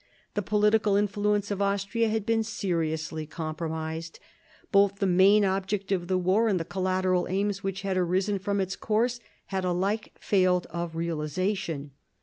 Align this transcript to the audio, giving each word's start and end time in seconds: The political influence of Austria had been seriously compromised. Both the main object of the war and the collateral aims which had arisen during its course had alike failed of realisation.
The 0.33 0.41
political 0.41 0.95
influence 0.95 1.51
of 1.51 1.61
Austria 1.61 2.09
had 2.09 2.25
been 2.25 2.41
seriously 2.41 3.27
compromised. 3.27 4.17
Both 4.71 4.95
the 4.95 5.05
main 5.05 5.45
object 5.45 5.91
of 5.91 6.07
the 6.07 6.17
war 6.17 6.47
and 6.47 6.59
the 6.59 6.65
collateral 6.65 7.27
aims 7.27 7.61
which 7.61 7.83
had 7.83 7.97
arisen 7.97 8.37
during 8.43 8.61
its 8.61 8.75
course 8.75 9.19
had 9.53 9.63
alike 9.63 10.15
failed 10.19 10.65
of 10.71 10.95
realisation. 10.95 11.91